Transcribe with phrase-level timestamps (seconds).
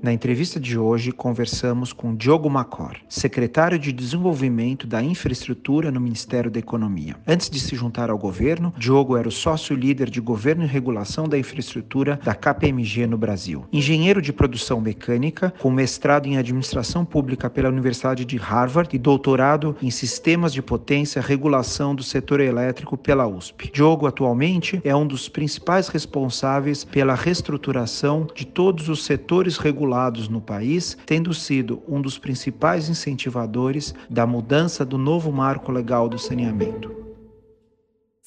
[0.00, 6.52] Na entrevista de hoje, conversamos com Diogo Macor, secretário de Desenvolvimento da Infraestrutura no Ministério
[6.52, 7.16] da Economia.
[7.26, 11.36] Antes de se juntar ao governo, Diogo era o sócio-líder de Governo e Regulação da
[11.36, 13.66] Infraestrutura da KPMG no Brasil.
[13.72, 19.74] Engenheiro de produção mecânica, com mestrado em Administração Pública pela Universidade de Harvard e doutorado
[19.82, 23.72] em Sistemas de Potência e Regulação do Setor Elétrico pela USP.
[23.74, 29.87] Diogo, atualmente, é um dos principais responsáveis pela reestruturação de todos os setores regulados
[30.28, 36.18] no país, tendo sido um dos principais incentivadores da mudança do novo marco legal do
[36.18, 37.07] saneamento.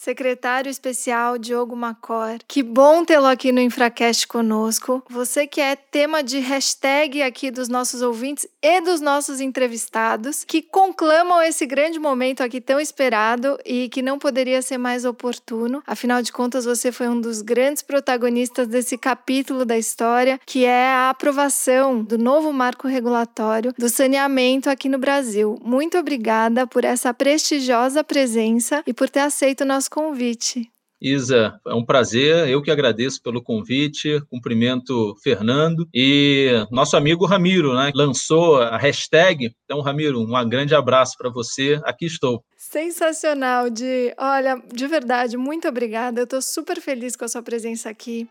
[0.02, 5.04] Secretário Especial Diogo Macor, que bom tê-lo aqui no Infracast conosco.
[5.08, 10.60] Você que é tema de hashtag aqui dos nossos ouvintes e dos nossos entrevistados, que
[10.60, 15.84] conclamam esse grande momento aqui tão esperado e que não poderia ser mais oportuno.
[15.86, 20.88] Afinal de contas, você foi um dos grandes protagonistas desse capítulo da história, que é
[20.88, 25.60] a aprovação do novo marco regulatório do saneamento aqui no Brasil.
[25.64, 30.72] Muito obrigada por essa prestigiosa presença e por ter aceito o nosso convite.
[31.02, 37.73] Isa, é um prazer, eu que agradeço pelo convite, cumprimento Fernando e nosso amigo Ramiro,
[37.73, 39.52] né, lançou a hashtag.
[39.66, 42.44] Então, Ramiro, um grande abraço para você, aqui estou.
[42.56, 47.89] Sensacional, de, olha, de verdade, muito obrigada, eu estou super feliz com a sua presença
[47.89, 48.30] aqui.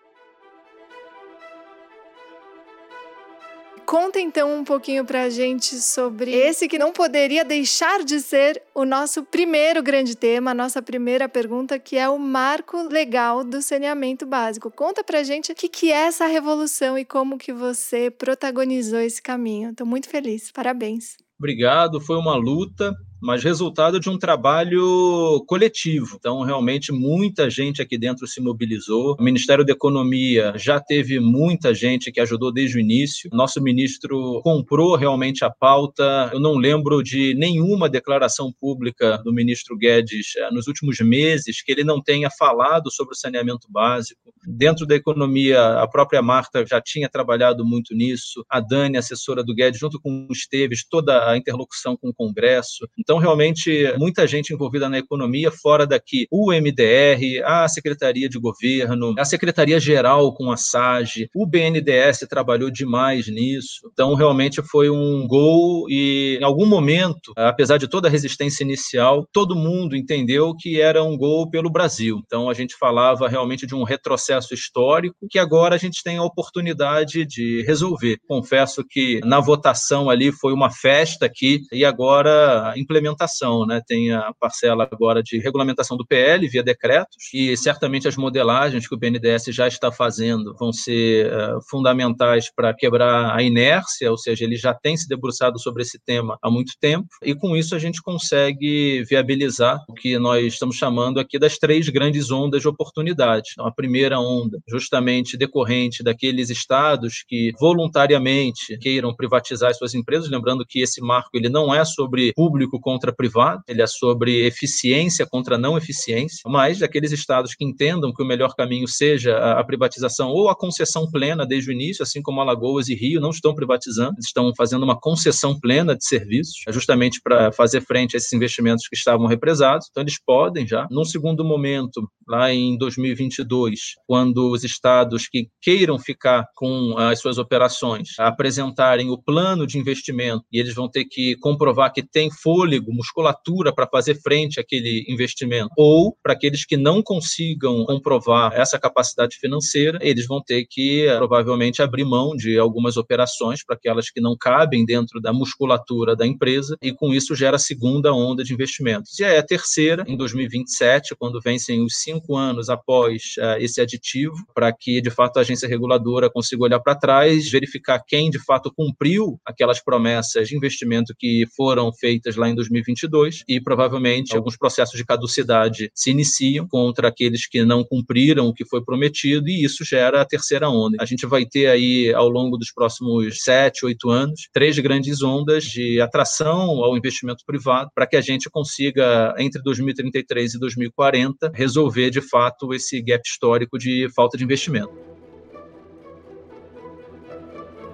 [3.91, 8.63] Conta então um pouquinho para a gente sobre esse que não poderia deixar de ser
[8.73, 13.61] o nosso primeiro grande tema, a nossa primeira pergunta, que é o marco legal do
[13.61, 14.71] saneamento básico.
[14.71, 19.01] Conta para a gente o que, que é essa revolução e como que você protagonizou
[19.01, 19.71] esse caminho.
[19.71, 20.53] Estou muito feliz.
[20.53, 21.17] Parabéns.
[21.37, 26.17] Obrigado, foi uma luta mas resultado de um trabalho coletivo.
[26.19, 29.17] Então, realmente, muita gente aqui dentro se mobilizou.
[29.19, 33.31] O Ministério da Economia já teve muita gente que ajudou desde o início.
[33.33, 36.31] Nosso ministro comprou realmente a pauta.
[36.33, 41.73] Eu não lembro de nenhuma declaração pública do ministro Guedes eh, nos últimos meses que
[41.73, 44.33] ele não tenha falado sobre o saneamento básico.
[44.47, 48.45] Dentro da economia, a própria Marta já tinha trabalhado muito nisso.
[48.49, 52.89] A Dani, assessora do Guedes, junto com o Esteves, toda a interlocução com o Congresso.
[52.99, 58.39] Então, então, realmente, muita gente envolvida na economia, fora daqui, o MDR, a Secretaria de
[58.39, 63.91] Governo, a Secretaria-Geral com a SAGE, o BNDES trabalhou demais nisso.
[63.93, 69.27] Então, realmente foi um gol e, em algum momento, apesar de toda a resistência inicial,
[69.33, 72.21] todo mundo entendeu que era um gol pelo Brasil.
[72.25, 76.23] Então, a gente falava realmente de um retrocesso histórico que agora a gente tem a
[76.23, 78.19] oportunidade de resolver.
[78.29, 83.81] Confesso que na votação ali foi uma festa aqui e agora implementar implementação, né?
[83.87, 88.95] Tem a parcela agora de regulamentação do PL via decretos e certamente as modelagens que
[88.95, 94.45] o BNDES já está fazendo vão ser uh, fundamentais para quebrar a inércia, ou seja,
[94.45, 97.79] ele já tem se debruçado sobre esse tema há muito tempo e com isso a
[97.79, 103.51] gente consegue viabilizar o que nós estamos chamando aqui das três grandes ondas de oportunidade.
[103.53, 110.67] Então, a primeira onda, justamente decorrente daqueles estados que voluntariamente queiram privatizar suas empresas, lembrando
[110.67, 115.57] que esse marco ele não é sobre público contra privado, ele é sobre eficiência contra
[115.57, 120.49] não eficiência, mas daqueles estados que entendam que o melhor caminho seja a privatização ou
[120.49, 124.53] a concessão plena desde o início, assim como Alagoas e Rio não estão privatizando, estão
[124.57, 129.29] fazendo uma concessão plena de serviços, justamente para fazer frente a esses investimentos que estavam
[129.29, 129.87] represados.
[129.89, 130.89] Então, eles podem já.
[130.91, 137.39] Num segundo momento, lá em 2022, quando os estados que queiram ficar com as suas
[137.39, 142.80] operações apresentarem o plano de investimento e eles vão ter que comprovar que tem fôlego
[142.89, 145.71] musculatura para fazer frente àquele investimento.
[145.77, 151.83] Ou, para aqueles que não consigam comprovar essa capacidade financeira, eles vão ter que provavelmente
[151.83, 156.77] abrir mão de algumas operações para aquelas que não cabem dentro da musculatura da empresa,
[156.83, 159.19] e com isso gera a segunda onda de investimentos.
[159.19, 164.35] E aí a terceira, em 2027, quando vencem os cinco anos após uh, esse aditivo,
[164.55, 168.73] para que de fato a agência reguladora consiga olhar para trás, verificar quem de fato
[168.75, 174.57] cumpriu aquelas promessas de investimento que foram feitas lá em 2027 2022 e provavelmente alguns
[174.57, 179.65] processos de caducidade se iniciam contra aqueles que não cumpriram o que foi prometido e
[179.65, 180.97] isso gera a terceira onda.
[181.01, 185.65] A gente vai ter aí ao longo dos próximos sete, oito anos três grandes ondas
[185.65, 192.11] de atração ao investimento privado para que a gente consiga entre 2033 e 2040 resolver
[192.11, 195.10] de fato esse gap histórico de falta de investimento.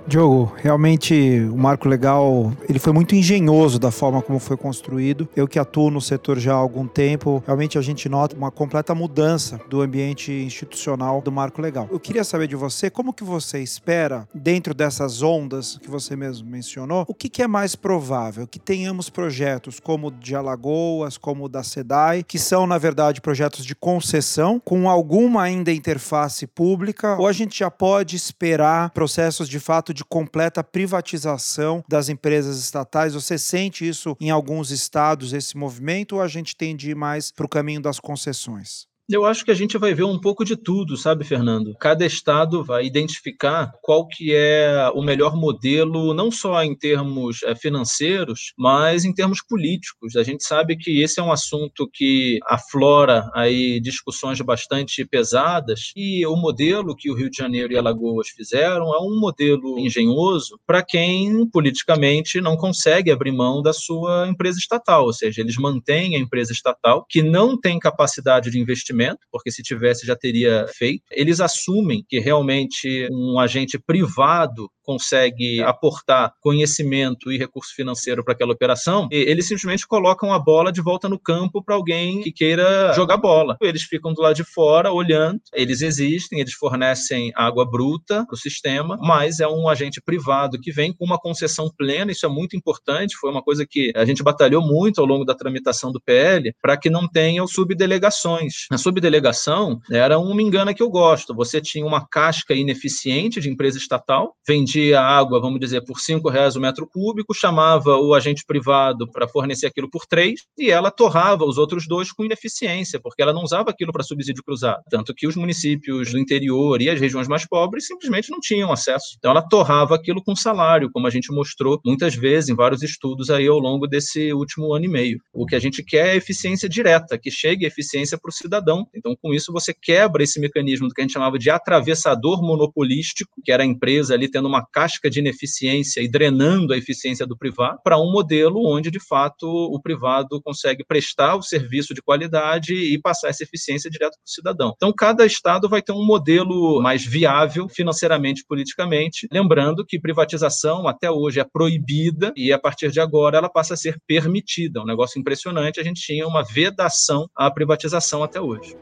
[0.06, 5.28] Diogo, realmente o marco legal ele foi muito engenhoso da forma como foi construído.
[5.34, 8.94] Eu que atuo no setor já há algum tempo, realmente a gente nota uma completa
[8.94, 11.88] mudança do ambiente institucional do marco legal.
[11.90, 16.48] Eu queria saber de você como que você espera, dentro dessas ondas que você mesmo
[16.48, 18.46] mencionou, o que, que é mais provável?
[18.46, 23.20] Que tenhamos projetos como o de Alagoas, como o da SEDAI, que são, na verdade,
[23.20, 29.48] projetos de concessão, com alguma ainda interface pública, ou a gente já pode esperar processos
[29.48, 33.14] de fato de completa privatização das empresas estatais.
[33.14, 37.48] Você sente isso em alguns estados, esse movimento, ou a gente tende mais para o
[37.48, 38.86] caminho das concessões?
[39.08, 41.76] Eu acho que a gente vai ver um pouco de tudo, sabe, Fernando?
[41.78, 47.54] Cada estado vai identificar qual que é o melhor modelo, não só em termos é,
[47.54, 50.16] financeiros, mas em termos políticos.
[50.16, 56.26] A gente sabe que esse é um assunto que aflora aí discussões bastante pesadas e
[56.26, 60.82] o modelo que o Rio de Janeiro e Alagoas fizeram é um modelo engenhoso para
[60.82, 66.18] quem politicamente não consegue abrir mão da sua empresa estatal, ou seja, eles mantêm a
[66.18, 71.04] empresa estatal que não tem capacidade de investimento investimento, porque se tivesse já teria feito.
[71.10, 78.52] Eles assumem que realmente um agente privado consegue aportar conhecimento e recurso financeiro para aquela
[78.52, 83.16] operação, eles simplesmente colocam a bola de volta no campo para alguém que queira jogar
[83.16, 83.56] bola.
[83.60, 88.38] Eles ficam do lado de fora olhando, eles existem, eles fornecem água bruta para o
[88.38, 92.56] sistema, mas é um agente privado que vem com uma concessão plena, isso é muito
[92.56, 96.52] importante, foi uma coisa que a gente batalhou muito ao longo da tramitação do PL,
[96.62, 98.66] para que não tenham subdelegações.
[98.70, 103.78] A subdelegação era uma engana que eu gosto, você tinha uma casca ineficiente de empresa
[103.78, 108.44] estatal, vendia vendia água, vamos dizer, por cinco reais o metro cúbico, chamava o agente
[108.46, 113.22] privado para fornecer aquilo por três e ela torrava os outros dois com ineficiência, porque
[113.22, 114.82] ela não usava aquilo para subsídio cruzado.
[114.90, 119.16] Tanto que os municípios do interior e as regiões mais pobres simplesmente não tinham acesso.
[119.18, 123.30] Então ela torrava aquilo com salário, como a gente mostrou muitas vezes em vários estudos
[123.30, 125.18] aí ao longo desse último ano e meio.
[125.32, 128.86] O que a gente quer é eficiência direta, que chegue eficiência para o cidadão.
[128.94, 133.40] Então, com isso, você quebra esse mecanismo do que a gente chamava de atravessador monopolístico,
[133.42, 137.36] que era a empresa ali tendo uma casca de ineficiência e drenando a eficiência do
[137.36, 142.74] privado para um modelo onde, de fato, o privado consegue prestar o serviço de qualidade
[142.74, 144.72] e passar essa eficiência direto para o cidadão.
[144.76, 150.86] Então, cada estado vai ter um modelo mais viável financeiramente e politicamente, lembrando que privatização
[150.86, 154.80] até hoje é proibida e a partir de agora ela passa a ser permitida.
[154.82, 158.76] Um negócio impressionante, a gente tinha uma vedação à privatização até hoje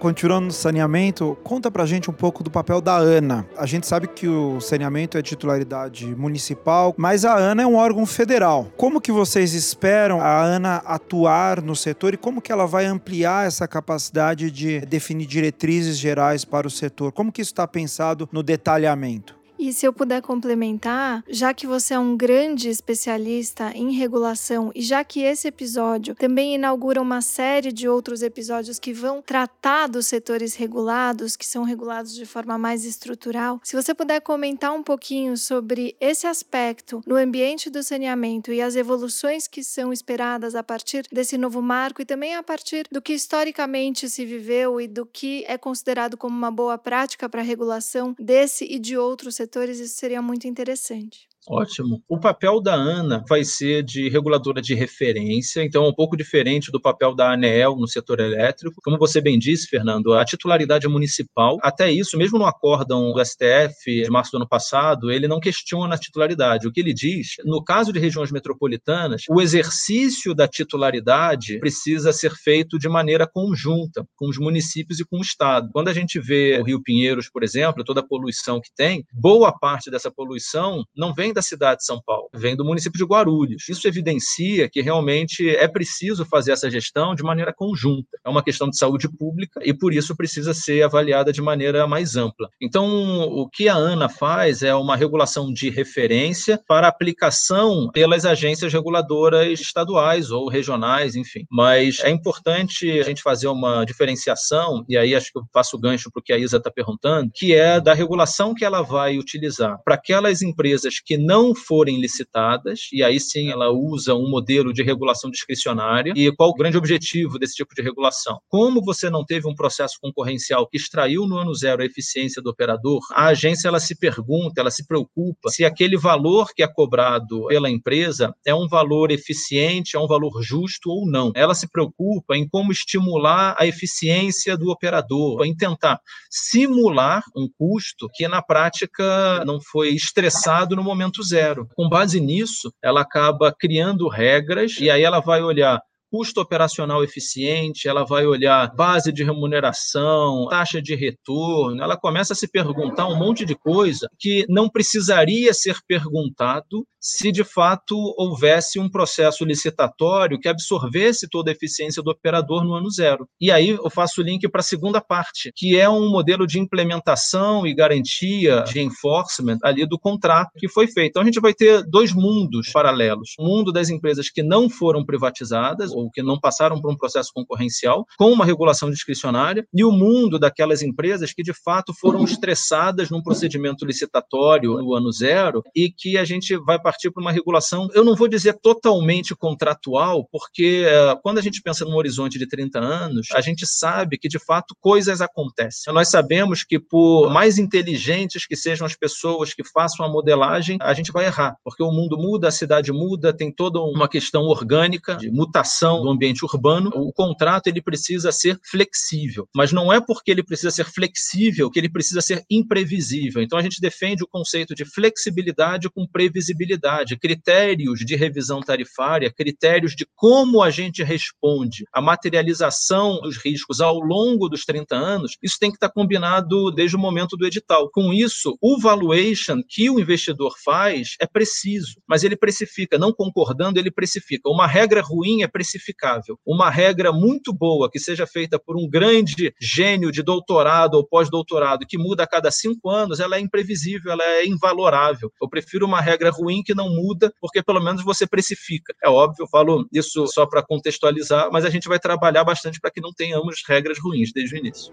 [0.00, 3.46] continuando no saneamento, conta pra gente um pouco do papel da ANA.
[3.56, 8.06] A gente sabe que o saneamento é titularidade municipal, mas a ANA é um órgão
[8.06, 8.72] federal.
[8.78, 13.46] Como que vocês esperam a ANA atuar no setor e como que ela vai ampliar
[13.46, 17.12] essa capacidade de definir diretrizes gerais para o setor?
[17.12, 19.39] Como que isso está pensado no detalhamento?
[19.62, 24.80] E se eu puder complementar, já que você é um grande especialista em regulação e
[24.80, 30.06] já que esse episódio também inaugura uma série de outros episódios que vão tratar dos
[30.06, 35.36] setores regulados, que são regulados de forma mais estrutural, se você puder comentar um pouquinho
[35.36, 41.04] sobre esse aspecto no ambiente do saneamento e as evoluções que são esperadas a partir
[41.12, 45.44] desse novo marco e também a partir do que historicamente se viveu e do que
[45.46, 49.80] é considerado como uma boa prática para a regulação desse e de outros setores setores,
[49.80, 51.29] isso seria muito interessante.
[51.48, 52.02] Ótimo.
[52.08, 56.70] O papel da ANA vai ser de reguladora de referência, então é um pouco diferente
[56.70, 58.80] do papel da ANEEL no setor elétrico.
[58.82, 61.56] Como você bem disse, Fernando, a titularidade é municipal.
[61.62, 65.94] Até isso, mesmo no acórdão do STF de março do ano passado, ele não questiona
[65.94, 66.68] a titularidade.
[66.68, 72.34] O que ele diz, no caso de regiões metropolitanas, o exercício da titularidade precisa ser
[72.34, 75.70] feito de maneira conjunta com os municípios e com o Estado.
[75.72, 79.52] Quando a gente vê o Rio Pinheiros, por exemplo, toda a poluição que tem, boa
[79.52, 83.04] parte dessa poluição não vem da da cidade de São Paulo, vem do município de
[83.04, 83.68] Guarulhos.
[83.68, 88.18] Isso evidencia que realmente é preciso fazer essa gestão de maneira conjunta.
[88.24, 92.14] É uma questão de saúde pública e por isso precisa ser avaliada de maneira mais
[92.14, 92.48] ampla.
[92.60, 92.86] Então,
[93.22, 99.58] o que a ANA faz é uma regulação de referência para aplicação pelas agências reguladoras
[99.58, 101.46] estaduais ou regionais, enfim.
[101.50, 105.80] Mas é importante a gente fazer uma diferenciação, e aí acho que eu faço o
[105.80, 109.18] gancho para o que a Isa está perguntando, que é da regulação que ela vai
[109.18, 114.72] utilizar para aquelas empresas que não forem licitadas, e aí sim ela usa um modelo
[114.72, 116.12] de regulação discricionária.
[116.16, 118.40] E qual o grande objetivo desse tipo de regulação?
[118.48, 122.50] Como você não teve um processo concorrencial que extraiu no ano zero a eficiência do
[122.50, 127.46] operador, a agência ela se pergunta, ela se preocupa se aquele valor que é cobrado
[127.48, 131.32] pela empresa é um valor eficiente, é um valor justo ou não.
[131.34, 136.00] Ela se preocupa em como estimular a eficiência do operador, em tentar
[136.30, 141.68] simular um custo que na prática não foi estressado no momento zero.
[141.74, 147.88] Com base nisso, ela acaba criando regras e aí ela vai olhar custo operacional eficiente,
[147.88, 153.16] ela vai olhar base de remuneração, taxa de retorno, ela começa a se perguntar um
[153.16, 160.38] monte de coisa que não precisaria ser perguntado se de fato houvesse um processo licitatório
[160.38, 163.26] que absorvesse toda a eficiência do operador no ano zero.
[163.40, 166.58] E aí eu faço o link para a segunda parte, que é um modelo de
[166.58, 171.10] implementação e garantia de enforcement ali do contrato que foi feito.
[171.10, 175.04] Então a gente vai ter dois mundos paralelos: o mundo das empresas que não foram
[175.04, 179.90] privatizadas ou que não passaram por um processo concorrencial com uma regulação discricionária e o
[179.90, 185.90] mundo daquelas empresas que de fato foram estressadas num procedimento licitatório no ano zero e
[185.90, 190.84] que a gente vai partir para uma regulação, eu não vou dizer totalmente contratual, porque
[190.86, 194.38] uh, quando a gente pensa num horizonte de 30 anos, a gente sabe que de
[194.38, 195.92] fato coisas acontecem.
[195.92, 200.94] Nós sabemos que por mais inteligentes que sejam as pessoas que façam a modelagem, a
[200.94, 205.16] gente vai errar, porque o mundo muda, a cidade muda, tem toda uma questão orgânica
[205.16, 206.90] de mutação do ambiente urbano.
[206.94, 211.78] O contrato ele precisa ser flexível, mas não é porque ele precisa ser flexível que
[211.78, 213.42] ele precisa ser imprevisível.
[213.42, 219.94] Então a gente defende o conceito de flexibilidade com previsibilidade, critérios de revisão tarifária, critérios
[219.94, 225.36] de como a gente responde à materialização dos riscos ao longo dos 30 anos.
[225.42, 227.90] Isso tem que estar combinado desde o momento do edital.
[227.90, 233.78] Com isso, o valuation que o investidor faz é preciso, mas ele precifica, não concordando,
[233.78, 234.48] ele precifica.
[234.48, 236.38] Uma regra ruim é precificar verificável.
[236.46, 241.86] Uma regra muito boa que seja feita por um grande gênio de doutorado ou pós-doutorado
[241.86, 245.32] que muda a cada cinco anos, ela é imprevisível, ela é invalorável.
[245.40, 248.94] Eu prefiro uma regra ruim que não muda, porque pelo menos você precifica.
[249.02, 252.90] É óbvio, eu falo isso só para contextualizar, mas a gente vai trabalhar bastante para
[252.90, 254.92] que não tenhamos regras ruins desde o início.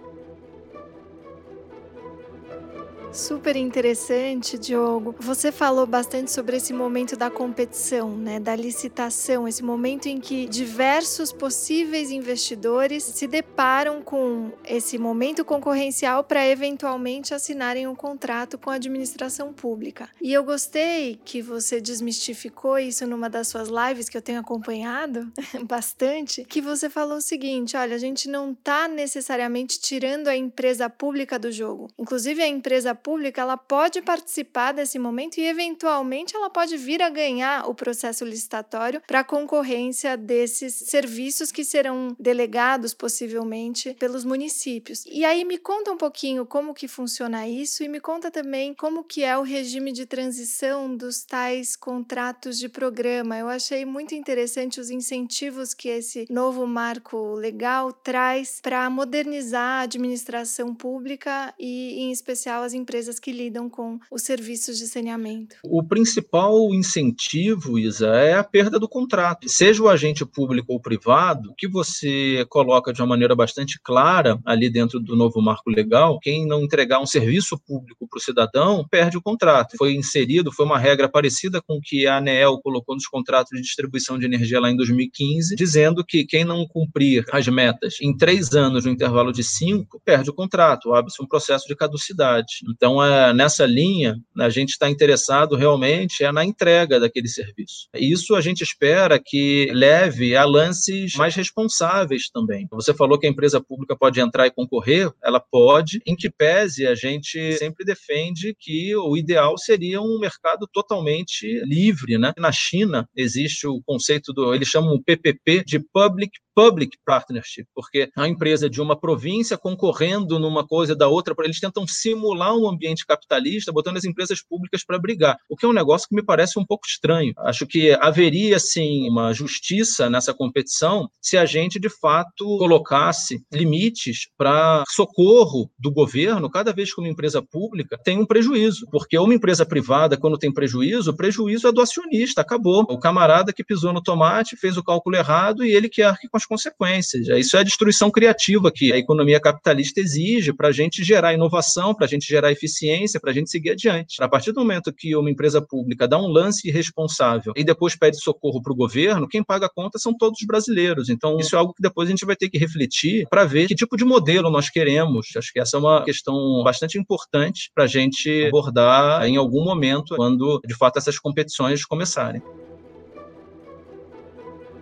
[3.17, 5.15] Super interessante, Diogo.
[5.19, 10.45] Você falou bastante sobre esse momento da competição, né, da licitação, esse momento em que
[10.45, 18.69] diversos possíveis investidores se deparam com esse momento concorrencial para eventualmente assinarem um contrato com
[18.69, 20.07] a administração pública.
[20.21, 25.27] E eu gostei que você desmistificou isso numa das suas lives que eu tenho acompanhado
[25.65, 30.87] bastante, que você falou o seguinte: olha, a gente não está necessariamente tirando a empresa
[30.87, 31.89] pública do jogo.
[31.97, 37.09] Inclusive a empresa pública ela pode participar desse momento e eventualmente ela pode vir a
[37.09, 45.05] ganhar o processo licitatório para concorrência desses serviços que serão delegados possivelmente pelos municípios.
[45.05, 49.05] E aí me conta um pouquinho como que funciona isso e me conta também como
[49.05, 53.37] que é o regime de transição dos tais contratos de programa.
[53.37, 59.83] Eu achei muito interessante os incentivos que esse novo marco legal traz para modernizar a
[59.83, 65.57] administração pública e em especial as empresas que lidam com os serviços de saneamento?
[65.61, 69.49] O principal incentivo, Isa, é a perda do contrato.
[69.49, 74.69] Seja o agente público ou privado, que você coloca de uma maneira bastante clara ali
[74.69, 79.17] dentro do novo marco legal, quem não entregar um serviço público para o cidadão perde
[79.17, 79.75] o contrato.
[79.77, 84.17] Foi inserido, foi uma regra parecida com que a ANEEL colocou nos contratos de distribuição
[84.17, 88.85] de energia lá em 2015, dizendo que quem não cumprir as metas em três anos
[88.85, 92.59] no intervalo de cinco, perde o contrato, abre-se um processo de caducidade.
[92.76, 97.89] Então, então, é, nessa linha, a gente está interessado realmente é na entrega daquele serviço.
[97.95, 102.67] Isso a gente espera que leve a lances mais responsáveis também.
[102.71, 106.85] Você falou que a empresa pública pode entrar e concorrer, ela pode, em que pese
[106.85, 112.19] a gente sempre defende que o ideal seria um mercado totalmente livre.
[112.19, 112.31] Né?
[112.37, 118.09] Na China existe o conceito do, eles chamam o PPP de Public public partnership, porque
[118.17, 123.05] a empresa de uma província concorrendo numa coisa da outra, eles tentam simular um ambiente
[123.05, 126.59] capitalista, botando as empresas públicas para brigar, o que é um negócio que me parece
[126.59, 127.33] um pouco estranho.
[127.37, 134.27] Acho que haveria, sim, uma justiça nessa competição se a gente, de fato, colocasse limites
[134.37, 139.33] para socorro do governo cada vez que uma empresa pública tem um prejuízo, porque uma
[139.33, 142.85] empresa privada, quando tem prejuízo, o prejuízo é do acionista, acabou.
[142.89, 146.37] O camarada que pisou no tomate, fez o cálculo errado e ele que arque com
[146.37, 147.27] as consequências.
[147.27, 151.93] Isso é a destruição criativa que a economia capitalista exige para a gente gerar inovação,
[151.93, 154.21] para a gente gerar eficiência para a gente seguir adiante.
[154.21, 158.21] A partir do momento que uma empresa pública dá um lance irresponsável e depois pede
[158.21, 161.09] socorro para o governo, quem paga a conta são todos os brasileiros.
[161.09, 163.75] Então, isso é algo que depois a gente vai ter que refletir para ver que
[163.75, 165.27] tipo de modelo nós queremos.
[165.35, 170.15] Acho que essa é uma questão bastante importante para a gente abordar em algum momento,
[170.15, 172.41] quando de fato essas competições começarem.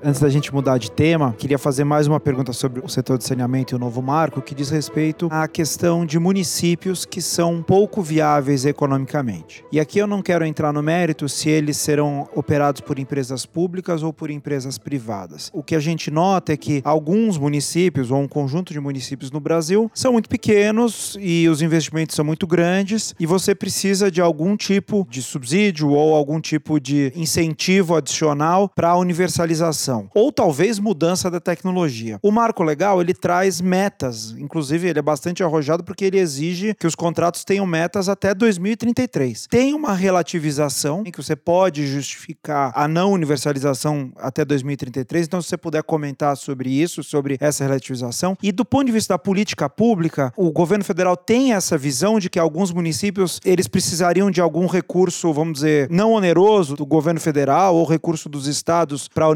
[0.08, 3.24] Antes da gente mudar de tema, queria fazer mais uma pergunta sobre o setor de
[3.24, 8.04] saneamento e o novo marco, que diz respeito à questão de municípios que são pouco
[8.04, 9.66] viáveis economicamente.
[9.72, 14.04] E aqui eu não quero entrar no mérito se eles serão operados por empresas públicas
[14.04, 15.50] ou por empresas privadas.
[15.52, 19.40] O que a gente nota é que alguns municípios, ou um conjunto de municípios no
[19.40, 24.56] Brasil, são muito pequenos e os investimentos são muito grandes, e você precisa de algum
[24.56, 31.30] tipo de subsídio ou algum tipo de incentivo adicional para a universalização ou talvez mudança
[31.30, 32.20] da tecnologia.
[32.22, 36.88] O marco legal ele traz metas, inclusive ele é bastante arrojado porque ele exige que
[36.88, 39.48] os contratos tenham metas até 2033.
[39.50, 45.50] Tem uma relativização em que você pode justificar a não universalização até 2033, então se
[45.50, 48.38] você puder comentar sobre isso, sobre essa relativização.
[48.42, 52.30] E do ponto de vista da política pública, o governo federal tem essa visão de
[52.30, 57.76] que alguns municípios eles precisariam de algum recurso, vamos dizer, não oneroso do governo federal
[57.76, 59.28] ou recurso dos estados para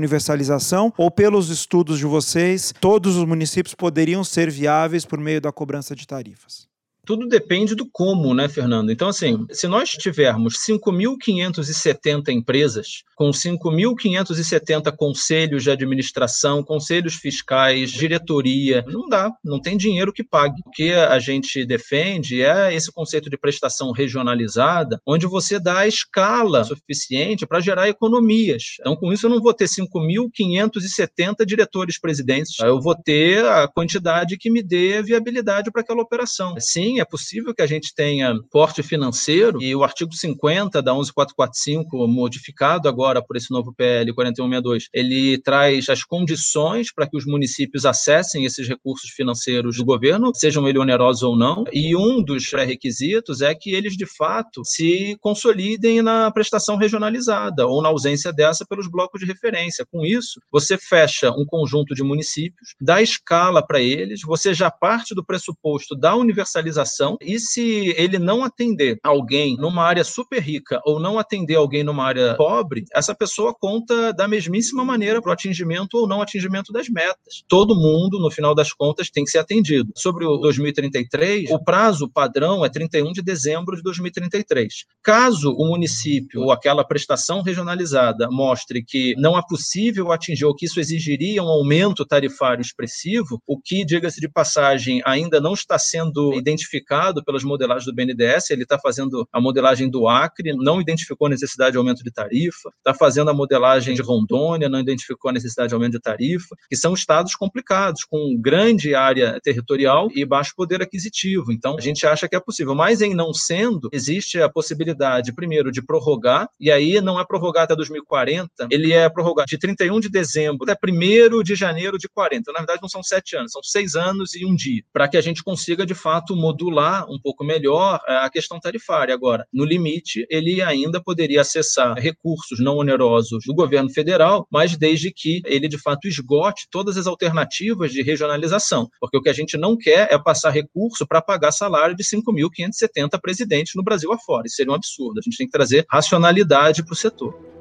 [0.49, 5.51] universalizar ou pelos estudos de vocês, todos os municípios poderiam ser viáveis por meio da
[5.51, 6.68] cobrança de tarifas?
[7.09, 8.91] Tudo depende do como, né, Fernando?
[8.91, 18.85] Então, assim, se nós tivermos 5.570 empresas, com 5.570 conselhos de administração, conselhos fiscais, diretoria,
[18.87, 20.61] não dá, não tem dinheiro que pague.
[20.63, 25.87] O que a gente defende é esse conceito de prestação regionalizada, onde você dá a
[25.87, 28.75] escala suficiente para gerar economias.
[28.79, 34.51] Então, com isso, eu não vou ter 5.570 diretores-presidentes, eu vou ter a quantidade que
[34.51, 36.53] me dê viabilidade para aquela operação.
[36.59, 42.07] Sim, é possível que a gente tenha porte financeiro e o artigo 50 da 11445,
[42.07, 47.85] modificado agora por esse novo PL 4162, ele traz as condições para que os municípios
[47.85, 53.41] acessem esses recursos financeiros do governo, sejam eles onerosos ou não, e um dos pré-requisitos
[53.41, 58.89] é que eles, de fato, se consolidem na prestação regionalizada ou na ausência dessa pelos
[58.89, 59.85] blocos de referência.
[59.91, 65.13] Com isso, você fecha um conjunto de municípios, dá escala para eles, você já parte
[65.13, 66.88] do pressuposto da universalização
[67.21, 72.05] e se ele não atender alguém numa área super rica ou não atender alguém numa
[72.05, 76.89] área pobre, essa pessoa conta da mesmíssima maneira para o atingimento ou não atingimento das
[76.89, 77.43] metas.
[77.47, 79.91] Todo mundo, no final das contas, tem que ser atendido.
[79.95, 84.85] Sobre o 2033, o prazo padrão é 31 de dezembro de 2033.
[85.03, 90.65] Caso o município ou aquela prestação regionalizada mostre que não é possível atingir ou que
[90.65, 96.33] isso exigiria um aumento tarifário expressivo, o que, diga-se de passagem, ainda não está sendo
[96.33, 101.27] identificado identificado pelas modelagens do BNDES, ele está fazendo a modelagem do Acre, não identificou
[101.27, 105.69] necessidade de aumento de tarifa, está fazendo a modelagem de Rondônia, não identificou a necessidade
[105.69, 110.81] de aumento de tarifa, que são estados complicados, com grande área territorial e baixo poder
[110.81, 111.51] aquisitivo.
[111.51, 115.71] Então, a gente acha que é possível, mas em não sendo, existe a possibilidade, primeiro,
[115.71, 120.09] de prorrogar, e aí não é prorrogar até 2040, ele é prorrogar de 31 de
[120.09, 122.51] dezembro até 1 de janeiro de 40.
[122.51, 125.21] Na verdade, não são sete anos, são seis anos e um dia, para que a
[125.21, 129.13] gente consiga, de fato, modular modular um pouco melhor é, a questão tarifária.
[129.13, 135.11] Agora, no limite, ele ainda poderia acessar recursos não onerosos do governo federal, mas desde
[135.11, 139.57] que ele, de fato, esgote todas as alternativas de regionalização, porque o que a gente
[139.57, 144.43] não quer é passar recurso para pagar salário de 5.570 presidentes no Brasil afora.
[144.45, 145.19] Isso seria um absurdo.
[145.19, 147.58] A gente tem que trazer racionalidade para o setor.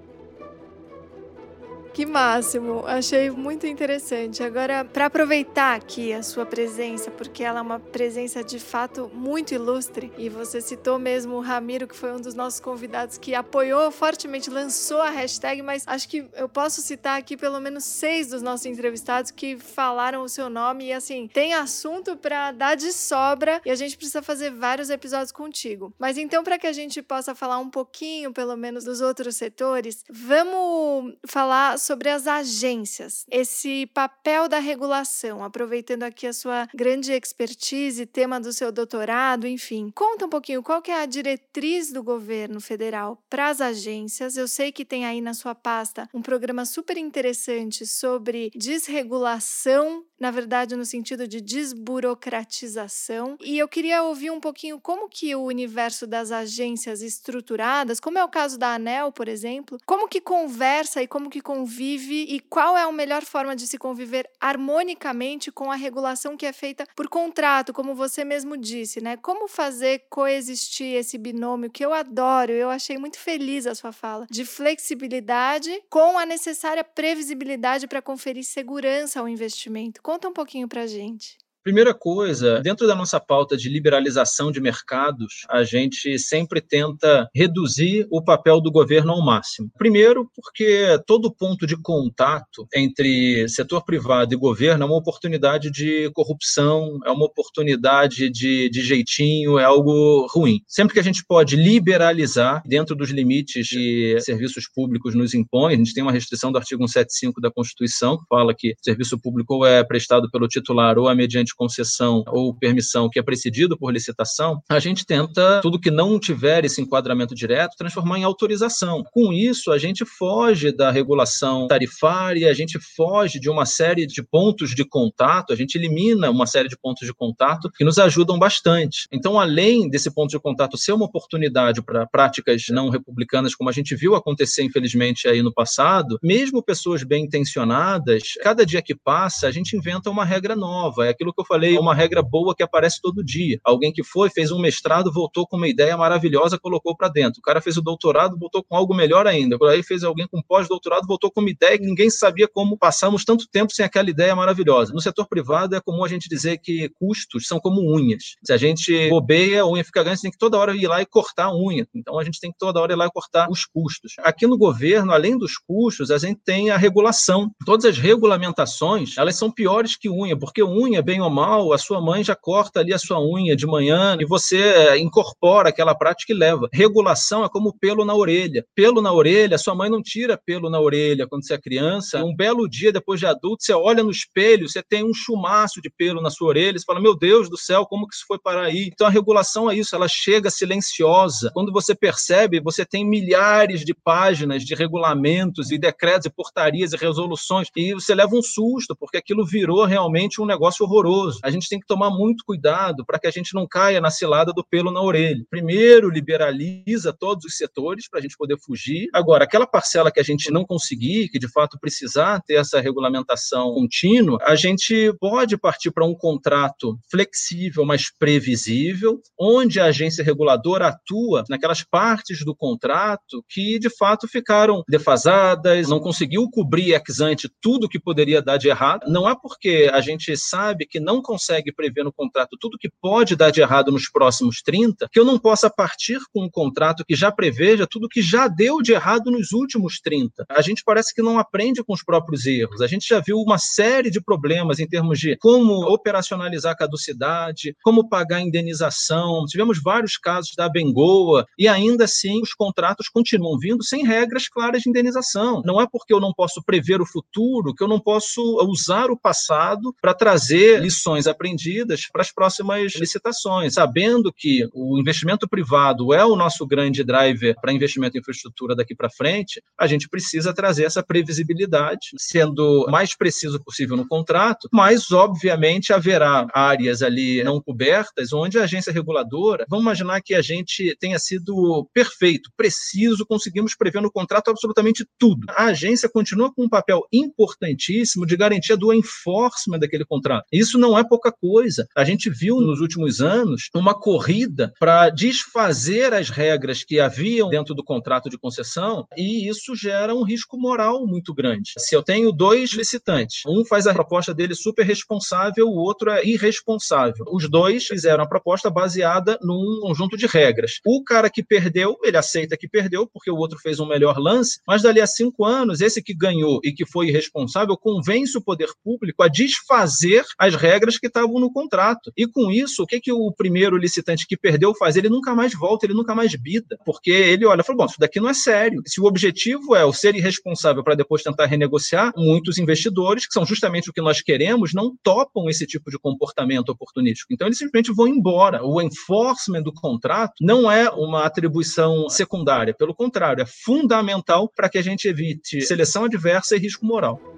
[1.99, 4.41] Que máximo, achei muito interessante.
[4.41, 9.53] Agora, para aproveitar aqui a sua presença, porque ela é uma presença de fato muito
[9.53, 13.91] ilustre, e você citou mesmo o Ramiro, que foi um dos nossos convidados que apoiou
[13.91, 18.43] fortemente, lançou a hashtag, mas acho que eu posso citar aqui pelo menos seis dos
[18.43, 23.61] nossos entrevistados que falaram o seu nome, e assim, tem assunto para dar de sobra,
[23.67, 25.93] e a gente precisa fazer vários episódios contigo.
[25.99, 30.05] Mas então, para que a gente possa falar um pouquinho, pelo menos, dos outros setores,
[30.09, 38.05] vamos falar sobre as agências, esse papel da regulação, aproveitando aqui a sua grande expertise,
[38.05, 39.90] tema do seu doutorado, enfim.
[39.94, 44.37] Conta um pouquinho qual que é a diretriz do governo federal para as agências.
[44.37, 50.31] Eu sei que tem aí na sua pasta um programa super interessante sobre desregulação na
[50.31, 53.37] verdade, no sentido de desburocratização.
[53.40, 58.24] E eu queria ouvir um pouquinho como que o universo das agências estruturadas, como é
[58.24, 62.76] o caso da ANEL, por exemplo, como que conversa e como que convive e qual
[62.76, 67.09] é a melhor forma de se conviver harmonicamente com a regulação que é feita por
[67.09, 69.16] contrato, como você mesmo disse, né?
[69.16, 74.26] Como fazer coexistir esse binômio que eu adoro, eu achei muito feliz a sua fala,
[74.31, 80.00] de flexibilidade com a necessária previsibilidade para conferir segurança ao investimento.
[80.09, 81.37] Conta um pouquinho para gente.
[81.62, 88.07] Primeira coisa, dentro da nossa pauta de liberalização de mercados, a gente sempre tenta reduzir
[88.11, 89.71] o papel do governo ao máximo.
[89.77, 96.11] Primeiro, porque todo ponto de contato entre setor privado e governo é uma oportunidade de
[96.12, 100.61] corrupção, é uma oportunidade de, de jeitinho, é algo ruim.
[100.66, 105.79] Sempre que a gente pode liberalizar dentro dos limites que serviços públicos nos impõem, a
[105.79, 109.85] gente tem uma restrição do artigo 175 da Constituição, que fala que serviço público é
[109.85, 114.79] prestado pelo titular ou é mediante concessão ou permissão que é precedido por licitação, a
[114.79, 119.05] gente tenta, tudo que não tiver esse enquadramento direto, transformar em autorização.
[119.13, 124.23] Com isso, a gente foge da regulação tarifária, a gente foge de uma série de
[124.23, 128.39] pontos de contato, a gente elimina uma série de pontos de contato que nos ajudam
[128.39, 129.07] bastante.
[129.13, 133.73] Então, além desse ponto de contato ser uma oportunidade para práticas não republicanas, como a
[133.73, 139.47] gente viu acontecer, infelizmente, aí no passado, mesmo pessoas bem intencionadas, cada dia que passa,
[139.47, 141.07] a gente inventa uma regra nova.
[141.07, 143.61] É aquilo que eu falei, é uma regra boa que aparece todo dia.
[143.62, 147.38] Alguém que foi, fez um mestrado, voltou com uma ideia maravilhosa, colocou para dentro.
[147.38, 149.57] O cara fez o doutorado, voltou com algo melhor ainda.
[149.57, 153.24] Por aí fez alguém com pós-doutorado, voltou com uma ideia que ninguém sabia como passamos
[153.24, 154.92] tanto tempo sem aquela ideia maravilhosa.
[154.92, 158.35] No setor privado é comum a gente dizer que custos são como unhas.
[158.44, 161.01] Se a gente bobeia, a unha fica grande, você tem que toda hora ir lá
[161.01, 161.87] e cortar a unha.
[161.94, 164.14] Então a gente tem que toda hora ir lá e cortar os custos.
[164.20, 167.51] Aqui no governo, além dos custos, a gente tem a regulação.
[167.64, 172.01] Todas as regulamentações, elas são piores que unha, porque unha, bem ou normal, a sua
[172.01, 176.33] mãe já corta ali a sua unha de manhã e você é, incorpora aquela prática
[176.33, 176.69] e leva.
[176.73, 178.64] Regulação é como pelo na orelha.
[178.75, 182.25] Pelo na orelha, sua mãe não tira pelo na orelha quando você é criança.
[182.25, 185.91] Um belo dia, depois de adulto, você olha no espelho, você tem um chumaço de
[185.91, 188.62] pelo na sua orelha, você fala, meu Deus do céu, como que isso foi parar
[188.62, 188.91] aí?
[188.93, 191.51] Então a regulação é isso, ela chega silenciosa.
[191.53, 196.97] Quando você percebe, você tem milhares de páginas de regulamentos e decretos e portarias e
[196.97, 201.68] resoluções e você leva um susto, porque aquilo virou realmente um negócio horroroso a gente
[201.68, 204.90] tem que tomar muito cuidado para que a gente não caia na cilada do pelo
[204.90, 205.44] na orelha.
[205.50, 209.09] Primeiro, liberaliza todos os setores para a gente poder fugir.
[209.12, 213.74] Agora, aquela parcela que a gente não conseguir, que de fato precisar ter essa regulamentação
[213.74, 220.88] contínua, a gente pode partir para um contrato flexível, mas previsível, onde a agência reguladora
[220.88, 227.48] atua naquelas partes do contrato que de fato ficaram defasadas, não conseguiu cobrir ex ante
[227.61, 229.11] tudo que poderia dar de errado.
[229.11, 233.35] Não é porque a gente sabe que não consegue prever no contrato tudo que pode
[233.35, 237.16] dar de errado nos próximos 30, que eu não possa partir com um contrato que
[237.16, 240.44] já preveja tudo que já deu de errado nos últimos 30.
[240.51, 242.83] A gente parece que não aprende com os próprios erros.
[242.83, 247.75] A gente já viu uma série de problemas em termos de como operacionalizar a caducidade,
[247.83, 249.47] como pagar indenização.
[249.47, 254.83] Tivemos vários casos da Bengoa e ainda assim os contratos continuam vindo sem regras claras
[254.83, 255.62] de indenização.
[255.64, 259.18] Não é porque eu não posso prever o futuro que eu não posso usar o
[259.18, 266.13] passado para trazer lições lições aprendidas para as próximas licitações, sabendo que o investimento privado
[266.13, 270.53] é o nosso grande driver para investimento em infraestrutura daqui para frente, a gente precisa
[270.53, 277.61] trazer essa previsibilidade, sendo mais preciso possível no contrato, mas obviamente haverá áreas ali não
[277.61, 283.77] cobertas onde a agência reguladora, vamos imaginar que a gente tenha sido perfeito, preciso, conseguimos
[283.77, 285.47] prever no contrato absolutamente tudo.
[285.51, 290.47] A agência continua com um papel importantíssimo de garantia do enforcement daquele contrato.
[290.53, 291.87] Isso não é pouca coisa.
[291.96, 297.74] A gente viu nos últimos anos uma corrida para desfazer as regras que haviam dentro
[297.74, 301.72] do contrato de concessão e isso gera um risco moral muito grande.
[301.79, 306.24] Se eu tenho dois licitantes, um faz a proposta dele super responsável, o outro é
[306.24, 307.24] irresponsável.
[307.33, 310.81] Os dois fizeram a proposta baseada num conjunto de regras.
[310.87, 314.61] O cara que perdeu, ele aceita que perdeu porque o outro fez um melhor lance,
[314.66, 318.68] mas dali a cinco anos, esse que ganhou e que foi irresponsável convence o poder
[318.85, 322.12] público a desfazer as regras que estavam no contrato.
[322.17, 324.97] E com isso, o que, que o primeiro licitante que perdeu faz?
[324.97, 327.99] Ele nunca mais volta, ele nunca mais bida, porque ele olha e fala: bom, isso
[327.99, 328.83] daqui não é sério.
[328.87, 333.45] Se o objetivo é o ser irresponsável para depois tentar renegociar, muitos investidores, que são
[333.45, 337.33] justamente o que nós queremos, não topam esse tipo de comportamento oportunístico.
[337.33, 338.64] Então, eles simplesmente vão embora.
[338.64, 344.79] O enforcement do contrato não é uma atribuição secundária, pelo contrário, é fundamental para que
[344.79, 347.38] a gente evite seleção adversa e risco moral.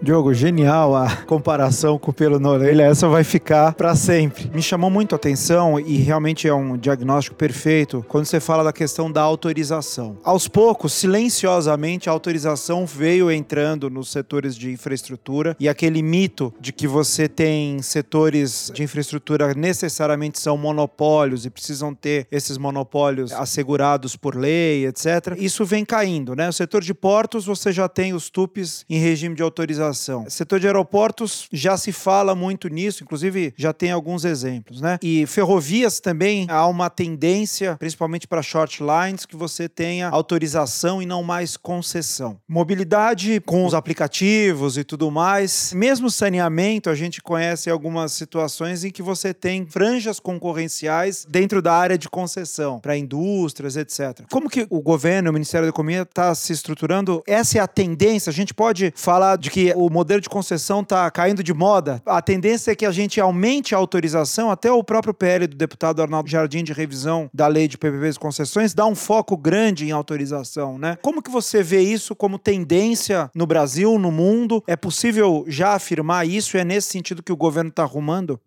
[0.00, 2.84] Diogo, genial a comparação com o pelo na orelha.
[2.84, 4.48] Essa vai ficar para sempre.
[4.54, 8.72] Me chamou muito a atenção e realmente é um diagnóstico perfeito quando você fala da
[8.72, 10.16] questão da autorização.
[10.22, 16.72] Aos poucos, silenciosamente, a autorização veio entrando nos setores de infraestrutura e aquele mito de
[16.72, 24.14] que você tem setores de infraestrutura necessariamente são monopólios e precisam ter esses monopólios assegurados
[24.14, 25.36] por lei, etc.
[25.36, 26.48] Isso vem caindo, né?
[26.48, 29.87] O setor de portos, você já tem os TUPs em regime de autorização.
[30.28, 34.98] Setor de aeroportos já se fala muito nisso, inclusive já tem alguns exemplos, né?
[35.02, 41.06] E ferrovias também há uma tendência, principalmente para short lines, que você tenha autorização e
[41.06, 42.38] não mais concessão.
[42.48, 48.90] Mobilidade com os aplicativos e tudo mais, mesmo saneamento, a gente conhece algumas situações em
[48.90, 54.24] que você tem franjas concorrenciais dentro da área de concessão para indústrias, etc.
[54.30, 57.22] Como que o governo, o Ministério da Economia está se estruturando?
[57.26, 58.30] Essa é a tendência.
[58.30, 62.02] A gente pode falar de que o modelo de concessão está caindo de moda.
[62.04, 64.50] A tendência é que a gente aumente a autorização.
[64.50, 68.18] Até o próprio PL do deputado Arnaldo Jardim de revisão da lei de PPPs e
[68.18, 70.98] concessões dá um foco grande em autorização, né?
[71.00, 74.62] Como que você vê isso como tendência no Brasil, no mundo?
[74.66, 76.56] É possível já afirmar isso?
[76.56, 78.40] É nesse sentido que o governo está arrumando?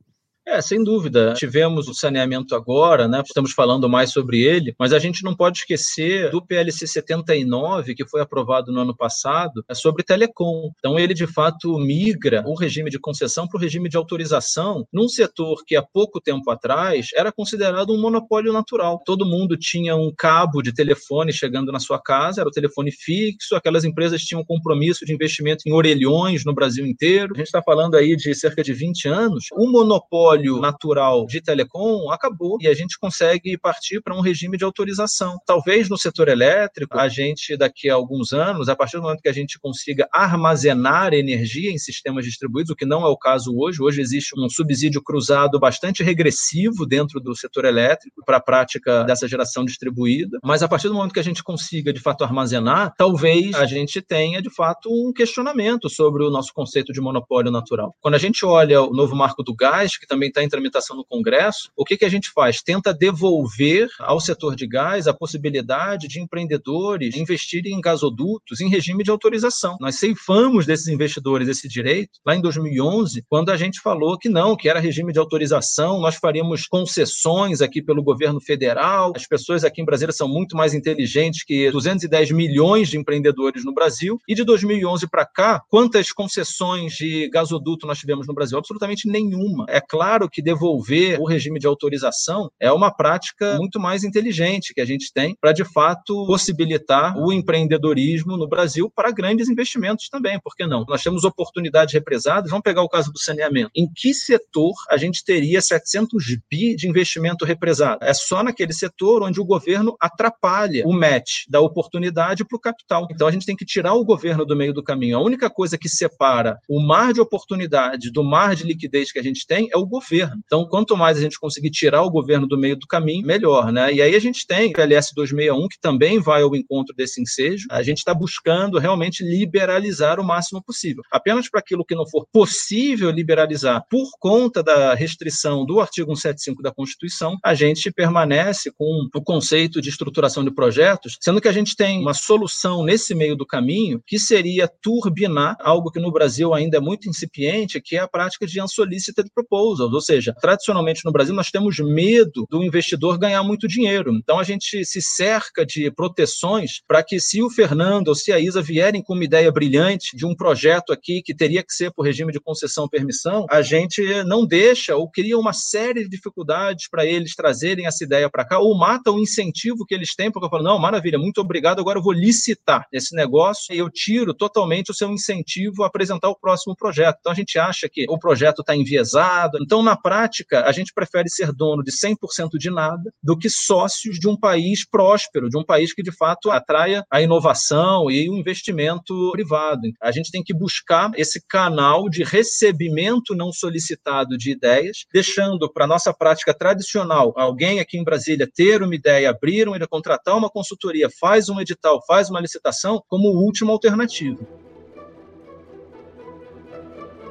[0.45, 1.33] É, sem dúvida.
[1.35, 3.21] Tivemos o saneamento agora, né?
[3.23, 8.07] Estamos falando mais sobre ele, mas a gente não pode esquecer do PLC 79, que
[8.07, 10.71] foi aprovado no ano passado, é sobre telecom.
[10.79, 15.07] Então, ele de fato migra o regime de concessão para o regime de autorização num
[15.07, 18.99] setor que há pouco tempo atrás era considerado um monopólio natural.
[19.05, 23.55] Todo mundo tinha um cabo de telefone chegando na sua casa, era o telefone fixo,
[23.55, 27.35] aquelas empresas tinham um compromisso de investimento em orelhões no Brasil inteiro.
[27.35, 29.45] A gente está falando aí de cerca de 20 anos.
[29.53, 34.57] O monopólio monopólio natural de telecom acabou e a gente consegue partir para um regime
[34.57, 35.37] de autorização.
[35.45, 39.29] Talvez no setor elétrico, a gente daqui a alguns anos, a partir do momento que
[39.29, 43.81] a gente consiga armazenar energia em sistemas distribuídos, o que não é o caso hoje,
[43.81, 49.27] hoje existe um subsídio cruzado bastante regressivo dentro do setor elétrico para a prática dessa
[49.27, 53.53] geração distribuída, mas a partir do momento que a gente consiga de fato armazenar, talvez
[53.55, 57.95] a gente tenha de fato um questionamento sobre o nosso conceito de monopólio natural.
[57.99, 60.95] Quando a gente olha o novo marco do gás, que também também está em tramitação
[60.95, 62.61] no Congresso, o que, que a gente faz?
[62.61, 69.03] Tenta devolver ao setor de gás a possibilidade de empreendedores investirem em gasodutos em regime
[69.03, 69.77] de autorização.
[69.79, 74.55] Nós ceifamos desses investidores esse direito lá em 2011, quando a gente falou que não,
[74.55, 79.13] que era regime de autorização, nós faríamos concessões aqui pelo governo federal.
[79.15, 83.73] As pessoas aqui em Brasília são muito mais inteligentes que 210 milhões de empreendedores no
[83.73, 84.19] Brasil.
[84.27, 88.57] E de 2011 para cá, quantas concessões de gasoduto nós tivemos no Brasil?
[88.57, 89.65] Absolutamente nenhuma.
[89.67, 94.73] É claro claro que devolver o regime de autorização é uma prática muito mais inteligente
[94.73, 100.09] que a gente tem para, de fato, possibilitar o empreendedorismo no Brasil para grandes investimentos
[100.09, 100.83] também, por que não?
[100.85, 103.71] Nós temos oportunidades represadas, vamos pegar o caso do saneamento.
[103.73, 108.03] Em que setor a gente teria 700 bi de investimento represado?
[108.03, 113.07] É só naquele setor onde o governo atrapalha o match da oportunidade para o capital.
[113.09, 115.17] Então a gente tem que tirar o governo do meio do caminho.
[115.17, 119.23] A única coisa que separa o mar de oportunidade do mar de liquidez que a
[119.23, 120.41] gente tem é o governo governo.
[120.45, 123.93] Então, quanto mais a gente conseguir tirar o governo do meio do caminho, melhor, né?
[123.93, 127.67] E aí a gente tem o PLS 261, que também vai ao encontro desse ensejo.
[127.69, 131.03] A gente está buscando realmente liberalizar o máximo possível.
[131.11, 136.63] Apenas para aquilo que não for possível liberalizar por conta da restrição do artigo 175
[136.63, 141.51] da Constituição, a gente permanece com o conceito de estruturação de projetos, sendo que a
[141.51, 146.53] gente tem uma solução nesse meio do caminho que seria turbinar algo que no Brasil
[146.53, 151.11] ainda é muito incipiente, que é a prática de unsolicited proposal, ou seja, tradicionalmente no
[151.11, 154.13] Brasil nós temos medo do investidor ganhar muito dinheiro.
[154.13, 158.39] Então a gente se cerca de proteções para que se o Fernando ou se a
[158.39, 162.05] Isa vierem com uma ideia brilhante de um projeto aqui que teria que ser por
[162.05, 167.05] regime de concessão permissão, a gente não deixa ou cria uma série de dificuldades para
[167.05, 170.49] eles trazerem essa ideia para cá ou mata o incentivo que eles têm porque eu
[170.49, 174.91] falo, não, maravilha, muito obrigado, agora eu vou licitar esse negócio e eu tiro totalmente
[174.91, 177.17] o seu incentivo a apresentar o próximo projeto.
[177.19, 180.93] Então a gente acha que o projeto está enviesado, então então, na prática, a gente
[180.93, 185.57] prefere ser dono de 100% de nada do que sócios de um país próspero, de
[185.57, 189.81] um país que de fato atraia a inovação e o investimento privado.
[189.99, 195.85] A gente tem que buscar esse canal de recebimento não solicitado de ideias, deixando para
[195.85, 200.49] a nossa prática tradicional alguém aqui em Brasília ter uma ideia, abrir uma contratar uma
[200.49, 204.70] consultoria, faz um edital, faz uma licitação como última alternativa.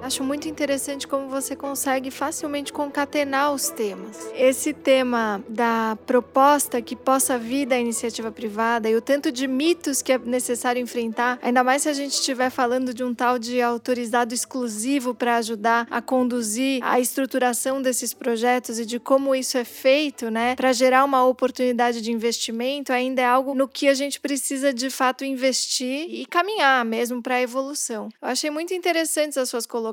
[0.02, 4.30] Acho muito interessante como você consegue facilmente concatenar os temas.
[4.34, 10.00] Esse tema da proposta que possa vir da iniciativa privada e o tanto de mitos
[10.00, 13.60] que é necessário enfrentar, ainda mais se a gente estiver falando de um tal de
[13.60, 19.64] autorizado exclusivo para ajudar a conduzir a estruturação desses projetos e de como isso é
[19.64, 24.18] feito, né, para gerar uma oportunidade de investimento, ainda é algo no que a gente
[24.18, 28.08] precisa de fato investir e caminhar mesmo para a evolução.
[28.20, 29.89] Eu achei muito interessantes as suas colocações.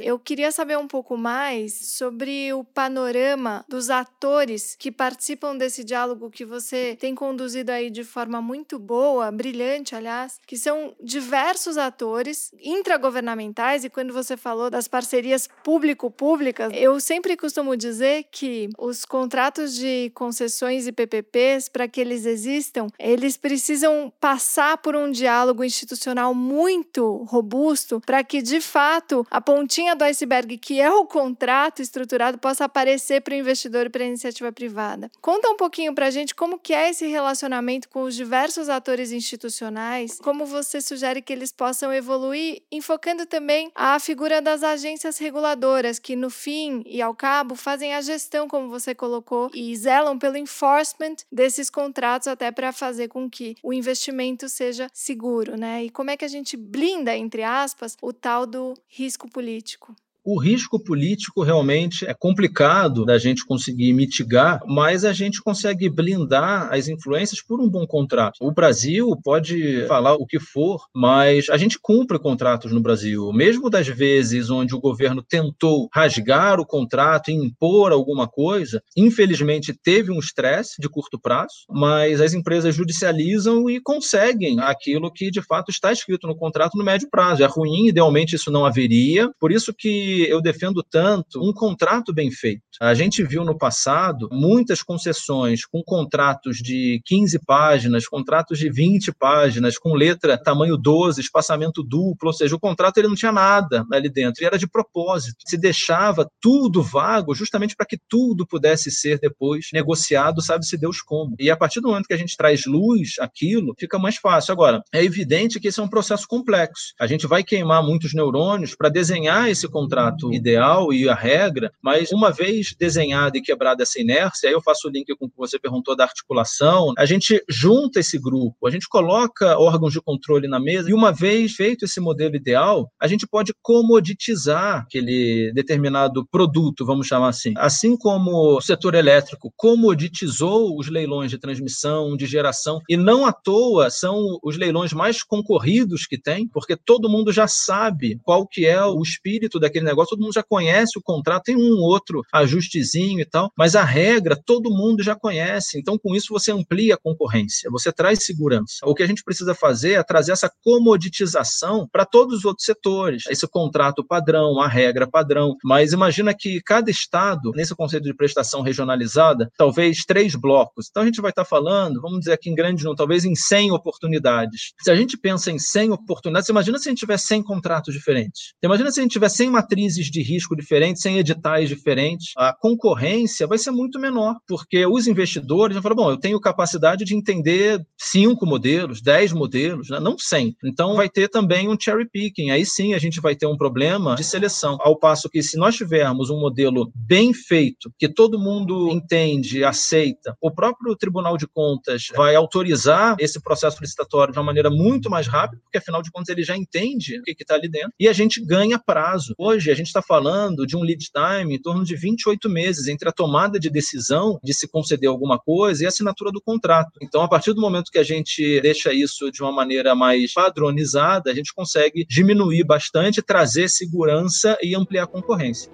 [0.00, 6.30] Eu queria saber um pouco mais sobre o panorama dos atores que participam desse diálogo
[6.30, 12.50] que você tem conduzido aí de forma muito boa, brilhante, aliás, que são diversos atores
[12.60, 19.74] intragovernamentais e quando você falou das parcerias público-públicas, eu sempre costumo dizer que os contratos
[19.74, 26.34] de concessões e PPPs, para que eles existam, eles precisam passar por um diálogo institucional
[26.34, 32.38] muito robusto para que, de fato, a pontinha do iceberg, que é o contrato estruturado,
[32.38, 35.10] possa aparecer para o investidor e para a iniciativa privada.
[35.20, 39.10] Conta um pouquinho para a gente como que é esse relacionamento com os diversos atores
[39.10, 45.98] institucionais, como você sugere que eles possam evoluir, enfocando também a figura das agências reguladoras,
[45.98, 50.36] que no fim e ao cabo fazem a gestão, como você colocou, e zelam pelo
[50.36, 55.82] enforcement desses contratos até para fazer com que o investimento seja seguro, né?
[55.82, 59.94] E como é que a gente blinda, entre aspas, o tal do risco político?
[60.26, 66.72] O risco político realmente é complicado da gente conseguir mitigar, mas a gente consegue blindar
[66.72, 68.38] as influências por um bom contrato.
[68.40, 73.30] O Brasil pode falar o que for, mas a gente cumpre contratos no Brasil.
[73.34, 79.74] Mesmo das vezes onde o governo tentou rasgar o contrato e impor alguma coisa, infelizmente
[79.74, 85.42] teve um estresse de curto prazo, mas as empresas judicializam e conseguem aquilo que de
[85.42, 87.42] fato está escrito no contrato no médio prazo.
[87.44, 89.28] É ruim, idealmente isso não haveria.
[89.38, 92.62] Por isso que eu defendo tanto um contrato bem feito.
[92.80, 99.12] A gente viu no passado muitas concessões com contratos de 15 páginas, contratos de 20
[99.12, 103.84] páginas, com letra tamanho 12, espaçamento duplo, ou seja, o contrato ele não tinha nada
[103.92, 105.36] ali dentro, e era de propósito.
[105.46, 111.34] Se deixava tudo vago justamente para que tudo pudesse ser depois negociado, sabe-se Deus como.
[111.38, 114.52] E a partir do momento que a gente traz luz aquilo, fica mais fácil.
[114.52, 116.94] Agora, é evidente que esse é um processo complexo.
[117.00, 121.72] A gente vai queimar muitos neurônios para desenhar esse contrato contrato ideal e a regra,
[121.82, 125.28] mas uma vez desenhada e quebrada essa inércia, aí eu faço o link com o
[125.28, 130.00] que você perguntou da articulação, a gente junta esse grupo, a gente coloca órgãos de
[130.00, 135.52] controle na mesa e uma vez feito esse modelo ideal, a gente pode comoditizar aquele
[135.54, 137.54] determinado produto, vamos chamar assim.
[137.56, 143.32] Assim como o setor elétrico comoditizou os leilões de transmissão, de geração, e não à
[143.32, 148.66] toa são os leilões mais concorridos que tem, porque todo mundo já sabe qual que
[148.66, 153.20] é o espírito daquele negócio, todo mundo já conhece o contrato, tem um outro ajustezinho
[153.20, 155.78] e tal, mas a regra todo mundo já conhece.
[155.78, 158.78] Então, com isso, você amplia a concorrência, você traz segurança.
[158.84, 163.24] O que a gente precisa fazer é trazer essa comoditização para todos os outros setores,
[163.28, 165.56] esse contrato padrão, a regra padrão.
[165.62, 170.86] Mas imagina que cada estado, nesse conceito de prestação regionalizada, talvez três blocos.
[170.90, 173.72] Então, a gente vai estar falando, vamos dizer aqui em grande número, talvez em 100
[173.72, 174.72] oportunidades.
[174.82, 178.54] Se a gente pensa em 100 oportunidades, imagina se a gente tiver 100 contratos diferentes.
[178.62, 182.52] Imagina se a gente tiver 100 matrizes matrizes de risco diferentes, sem editais diferentes, a
[182.52, 187.14] concorrência vai ser muito menor, porque os investidores vão falar, bom, eu tenho capacidade de
[187.14, 190.00] entender cinco modelos, dez modelos, né?
[190.00, 190.56] não cem.
[190.64, 194.14] Então vai ter também um cherry picking, aí sim a gente vai ter um problema
[194.14, 194.78] de seleção.
[194.80, 200.36] Ao passo que se nós tivermos um modelo bem feito, que todo mundo entende, aceita,
[200.40, 205.26] o próprio Tribunal de Contas vai autorizar esse processo licitatório de uma maneira muito mais
[205.26, 208.12] rápida, porque afinal de contas ele já entende o que está ali dentro, e a
[208.12, 209.34] gente ganha prazo.
[209.38, 213.08] Hoje a gente está falando de um lead time em torno de 28 meses entre
[213.08, 216.92] a tomada de decisão de se conceder alguma coisa e a assinatura do contrato.
[217.02, 221.30] Então, a partir do momento que a gente deixa isso de uma maneira mais padronizada,
[221.30, 225.70] a gente consegue diminuir bastante, trazer segurança e ampliar a concorrência.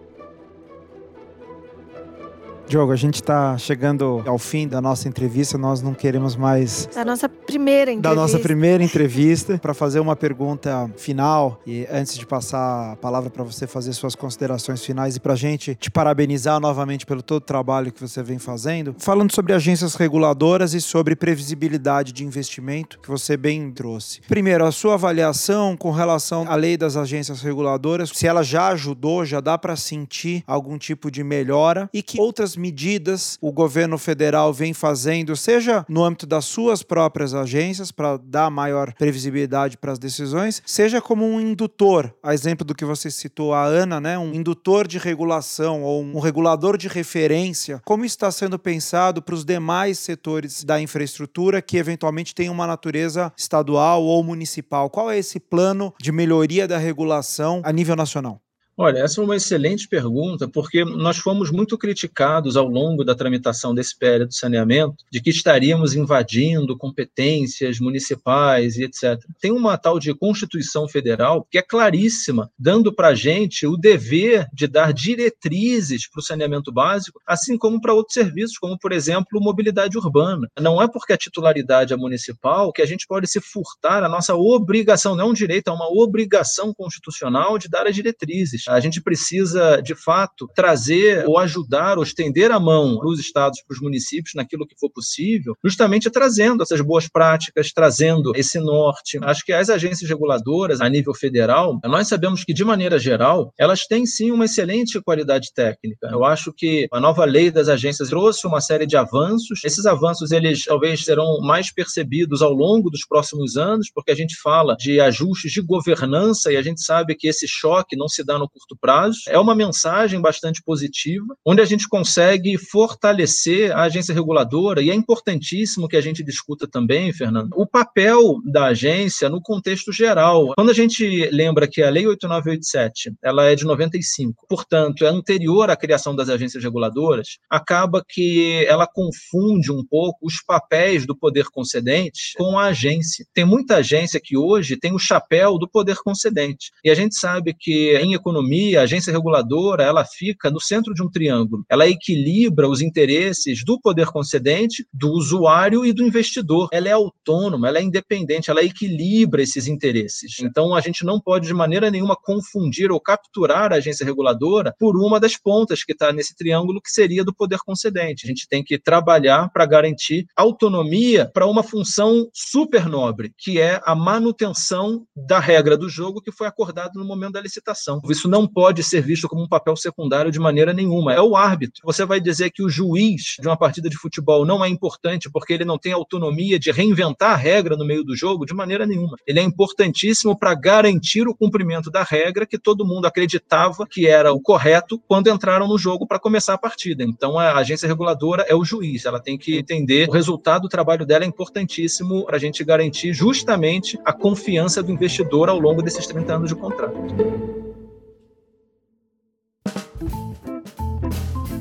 [2.71, 6.89] Diogo, a gente está chegando ao fim da nossa entrevista, nós não queremos mais.
[6.95, 8.09] Da nossa primeira entrevista.
[8.09, 13.29] Da nossa primeira entrevista, para fazer uma pergunta final e antes de passar a palavra
[13.29, 17.39] para você fazer suas considerações finais e para a gente te parabenizar novamente pelo todo
[17.39, 23.01] o trabalho que você vem fazendo, falando sobre agências reguladoras e sobre previsibilidade de investimento,
[23.01, 24.21] que você bem trouxe.
[24.29, 29.25] Primeiro, a sua avaliação com relação à lei das agências reguladoras, se ela já ajudou,
[29.25, 34.53] já dá para sentir algum tipo de melhora e que outras medidas o governo federal
[34.53, 39.99] vem fazendo, seja no âmbito das suas próprias agências, para dar maior previsibilidade para as
[39.99, 44.19] decisões, seja como um indutor, a exemplo do que você citou, a Ana, né?
[44.19, 49.45] um indutor de regulação ou um regulador de referência, como está sendo pensado para os
[49.45, 54.91] demais setores da infraestrutura que eventualmente têm uma natureza estadual ou municipal?
[54.91, 58.41] Qual é esse plano de melhoria da regulação a nível nacional?
[58.83, 63.75] Olha, essa é uma excelente pergunta, porque nós fomos muito criticados ao longo da tramitação
[63.75, 69.23] desse PL do saneamento de que estaríamos invadindo competências municipais e etc.
[69.39, 74.49] Tem uma tal de Constituição Federal que é claríssima, dando para a gente o dever
[74.51, 79.43] de dar diretrizes para o saneamento básico, assim como para outros serviços, como, por exemplo,
[79.43, 80.49] mobilidade urbana.
[80.59, 84.35] Não é porque a titularidade é municipal que a gente pode se furtar a nossa
[84.35, 88.70] obrigação, não é um direito, é uma obrigação constitucional de dar as diretrizes.
[88.71, 93.63] A gente precisa, de fato, trazer ou ajudar ou estender a mão para os estados,
[93.67, 99.19] para os municípios, naquilo que for possível, justamente trazendo essas boas práticas, trazendo esse norte.
[99.23, 103.87] Acho que as agências reguladoras, a nível federal, nós sabemos que, de maneira geral, elas
[103.87, 106.09] têm sim uma excelente qualidade técnica.
[106.11, 109.65] Eu acho que a nova lei das agências trouxe uma série de avanços.
[109.65, 114.37] Esses avanços, eles talvez serão mais percebidos ao longo dos próximos anos, porque a gente
[114.37, 118.39] fala de ajustes de governança e a gente sabe que esse choque não se dá
[118.39, 119.19] no curto prazo.
[119.29, 124.95] É uma mensagem bastante positiva, onde a gente consegue fortalecer a agência reguladora, e é
[124.95, 130.53] importantíssimo que a gente discuta também, Fernando, o papel da agência no contexto geral.
[130.55, 135.71] Quando a gente lembra que a Lei 8987 ela é de 95, portanto, é anterior
[135.71, 141.47] à criação das agências reguladoras, acaba que ela confunde um pouco os papéis do poder
[141.51, 143.25] concedente com a agência.
[143.35, 146.71] Tem muita agência que hoje tem o chapéu do poder concedente.
[146.85, 150.95] E a gente sabe que em economia economia, a agência reguladora, ela fica no centro
[150.95, 151.65] de um triângulo.
[151.69, 156.69] Ela equilibra os interesses do poder concedente, do usuário e do investidor.
[156.73, 160.39] Ela é autônoma, ela é independente, ela equilibra esses interesses.
[160.41, 164.97] Então, a gente não pode de maneira nenhuma confundir ou capturar a agência reguladora por
[164.97, 168.25] uma das pontas que está nesse triângulo, que seria do poder concedente.
[168.25, 173.81] A gente tem que trabalhar para garantir autonomia para uma função super nobre, que é
[173.85, 178.01] a manutenção da regra do jogo que foi acordado no momento da licitação.
[178.09, 181.13] Isso não pode ser visto como um papel secundário de maneira nenhuma.
[181.13, 181.83] É o árbitro.
[181.85, 185.53] Você vai dizer que o juiz de uma partida de futebol não é importante porque
[185.53, 188.47] ele não tem autonomia de reinventar a regra no meio do jogo?
[188.47, 189.17] De maneira nenhuma.
[189.27, 194.33] Ele é importantíssimo para garantir o cumprimento da regra que todo mundo acreditava que era
[194.33, 197.03] o correto quando entraram no jogo para começar a partida.
[197.03, 199.05] Então, a agência reguladora é o juiz.
[199.05, 203.13] Ela tem que entender o resultado do trabalho dela é importantíssimo para a gente garantir
[203.13, 207.60] justamente a confiança do investidor ao longo desses 30 anos de contrato.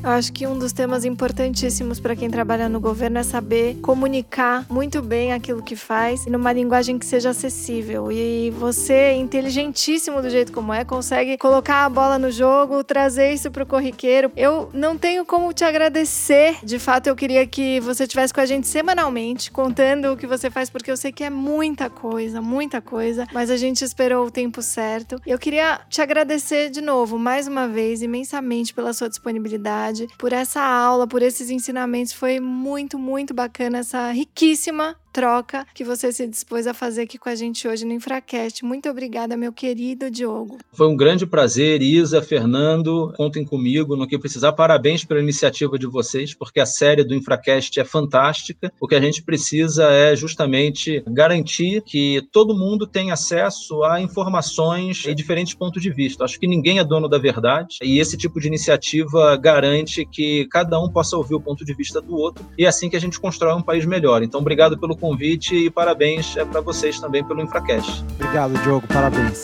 [0.03, 5.01] Acho que um dos temas importantíssimos para quem trabalha no governo é saber comunicar muito
[5.01, 8.11] bem aquilo que faz numa linguagem que seja acessível.
[8.11, 13.51] E você, inteligentíssimo do jeito como é, consegue colocar a bola no jogo, trazer isso
[13.51, 14.31] para o corriqueiro.
[14.35, 16.57] Eu não tenho como te agradecer.
[16.63, 20.49] De fato, eu queria que você estivesse com a gente semanalmente, contando o que você
[20.49, 24.31] faz, porque eu sei que é muita coisa, muita coisa, mas a gente esperou o
[24.31, 25.21] tempo certo.
[25.25, 30.61] Eu queria te agradecer de novo, mais uma vez, imensamente pela sua disponibilidade por essa
[30.61, 32.13] aula, por esses ensinamentos.
[32.13, 37.27] Foi muito, muito bacana essa riquíssima troca que você se dispôs a fazer aqui com
[37.27, 38.63] a gente hoje no Infracast.
[38.63, 40.59] Muito obrigada, meu querido Diogo.
[40.71, 44.53] Foi um grande prazer, Isa, Fernando, contem comigo no que precisar.
[44.53, 48.71] Parabéns pela iniciativa de vocês, porque a série do Infracast é fantástica.
[48.79, 54.99] O que a gente precisa é justamente garantir que todo mundo tem acesso a informações
[54.99, 56.23] de diferentes pontos de vista.
[56.23, 60.79] Acho que ninguém é dono da verdade e esse tipo de iniciativa garante que cada
[60.81, 63.19] um possa ouvir o ponto de vista do outro e é assim que a gente
[63.19, 64.23] constrói um país melhor.
[64.23, 68.03] Então, obrigado pelo convite e parabéns é para vocês também pelo Infracast.
[68.13, 68.87] Obrigado, Diogo.
[68.87, 69.43] Parabéns.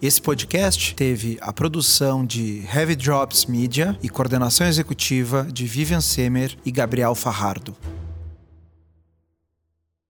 [0.00, 6.56] Esse podcast teve a produção de Heavy Drops Media e coordenação executiva de Vivian Semer
[6.64, 7.76] e Gabriel Farrardo.